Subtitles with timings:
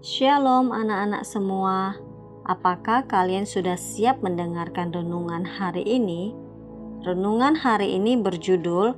[0.00, 1.92] Shalom anak-anak semua.
[2.48, 6.32] Apakah kalian sudah siap mendengarkan renungan hari ini?
[7.04, 8.96] Renungan hari ini berjudul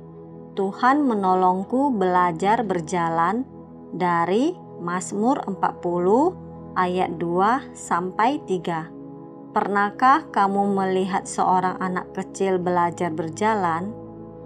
[0.55, 3.43] Tuhan menolongku belajar berjalan
[3.91, 9.51] dari Mazmur 40 ayat 2 sampai 3.
[9.51, 13.91] Pernahkah kamu melihat seorang anak kecil belajar berjalan?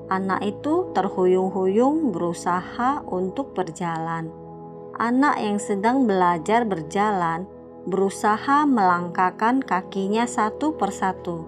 [0.10, 4.47] Anak itu terhuyung-huyung berusaha untuk berjalan.
[4.98, 7.46] Anak yang sedang belajar berjalan
[7.86, 11.46] berusaha melangkahkan kakinya satu persatu,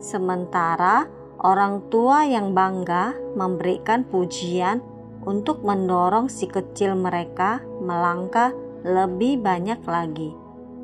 [0.00, 1.04] sementara
[1.38, 4.80] orang tua yang bangga memberikan pujian
[5.22, 10.32] untuk mendorong si kecil mereka melangkah lebih banyak lagi.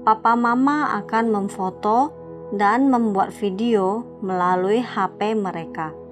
[0.04, 2.12] Papa Mama akan memfoto
[2.52, 6.04] dan membuat video melalui HP mereka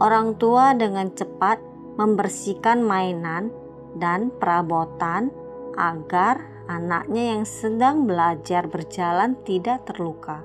[0.00, 1.60] orang tua dengan cepat
[2.00, 3.52] membersihkan mainan
[4.00, 5.28] dan perabotan
[5.74, 10.42] agar anaknya yang sedang belajar berjalan tidak terluka.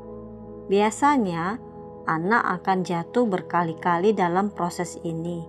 [0.67, 1.62] Biasanya,
[2.09, 5.45] anak akan jatuh berkali-kali dalam proses ini,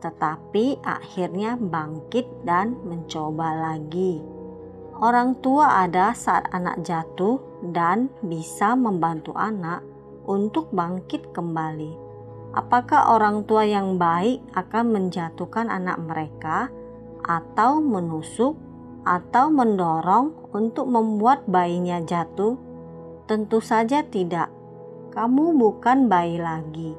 [0.00, 4.20] tetapi akhirnya bangkit dan mencoba lagi.
[4.96, 7.36] Orang tua ada saat anak jatuh
[7.72, 9.84] dan bisa membantu anak
[10.24, 12.06] untuk bangkit kembali
[12.56, 16.72] apakah orang tua yang baik akan menjatuhkan anak mereka
[17.28, 18.56] atau menusuk
[19.06, 22.58] atau mendorong untuk membuat bayinya jatuh?
[23.30, 24.50] Tentu saja tidak.
[25.14, 26.92] Kamu bukan bayi lagi,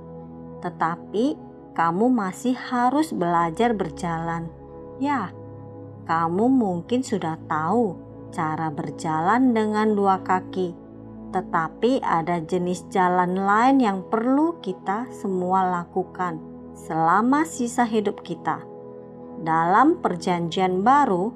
[0.64, 1.36] tetapi
[1.76, 4.48] kamu masih harus belajar berjalan.
[4.98, 5.36] Ya,
[6.08, 8.00] kamu mungkin sudah tahu
[8.32, 10.88] cara berjalan dengan dua kaki
[11.32, 16.40] tetapi ada jenis jalan lain yang perlu kita semua lakukan
[16.72, 18.64] selama sisa hidup kita.
[19.44, 21.34] Dalam Perjanjian Baru,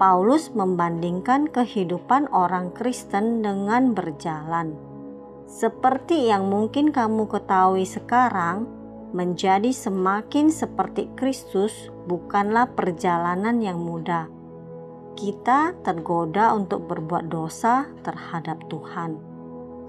[0.00, 4.72] Paulus membandingkan kehidupan orang Kristen dengan berjalan.
[5.44, 8.64] Seperti yang mungkin kamu ketahui sekarang,
[9.12, 14.32] menjadi semakin seperti Kristus bukanlah perjalanan yang mudah.
[15.20, 19.28] Kita tergoda untuk berbuat dosa terhadap Tuhan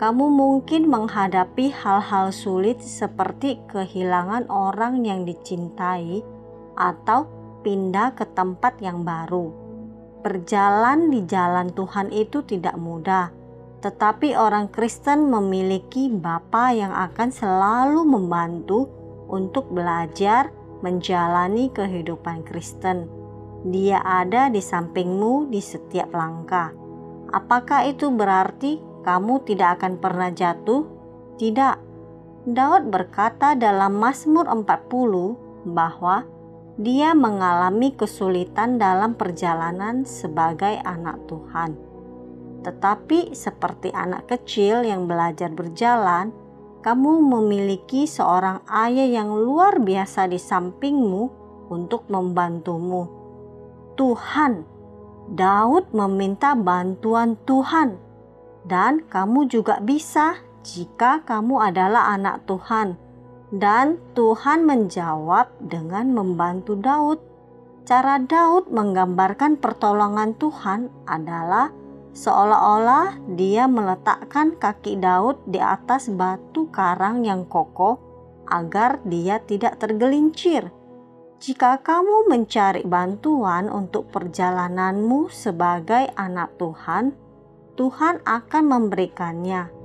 [0.02, 6.26] kamu mungkin menghadapi hal-hal sulit seperti kehilangan orang yang dicintai
[6.74, 7.30] atau
[7.62, 9.61] pindah ke tempat yang baru.
[10.22, 13.34] Berjalan di jalan Tuhan itu tidak mudah,
[13.82, 18.86] tetapi orang Kristen memiliki Bapa yang akan selalu membantu
[19.26, 20.54] untuk belajar
[20.86, 23.09] menjalani kehidupan Kristen.
[23.66, 26.70] Dia ada di sampingmu di setiap langkah.
[27.34, 30.86] Apakah itu berarti kamu tidak akan pernah jatuh?
[31.42, 31.76] Tidak.
[32.46, 36.26] Daud berkata dalam Mazmur 40 bahwa
[36.81, 41.78] dia mengalami kesulitan dalam perjalanan sebagai anak Tuhan.
[42.66, 46.34] Tetapi seperti anak kecil yang belajar berjalan,
[46.81, 51.24] kamu memiliki seorang ayah yang luar biasa di sampingmu
[51.70, 53.06] untuk membantumu.
[53.94, 54.66] Tuhan,
[55.30, 58.02] Daud meminta bantuan Tuhan
[58.66, 62.97] dan kamu juga bisa jika kamu adalah anak Tuhan.
[63.52, 67.20] Dan Tuhan menjawab dengan membantu Daud.
[67.84, 71.68] Cara Daud menggambarkan pertolongan Tuhan adalah
[72.16, 78.00] seolah-olah dia meletakkan kaki Daud di atas batu karang yang kokoh
[78.48, 80.72] agar dia tidak tergelincir.
[81.42, 87.18] Jika kamu mencari bantuan untuk perjalananmu sebagai anak Tuhan,
[87.76, 89.81] Tuhan akan memberikannya.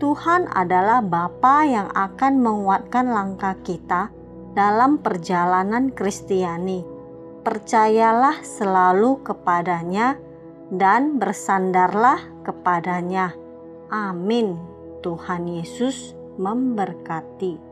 [0.00, 4.08] Tuhan adalah Bapa yang akan menguatkan langkah kita
[4.56, 6.80] dalam perjalanan Kristiani.
[7.44, 10.16] Percayalah selalu kepadanya
[10.72, 12.16] dan bersandarlah
[12.48, 13.36] kepadanya.
[13.92, 14.56] Amin.
[15.04, 17.69] Tuhan Yesus memberkati.